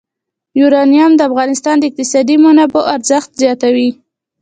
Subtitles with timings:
[0.59, 3.89] یورانیم د افغانستان د اقتصادي منابعو ارزښت زیاتوي.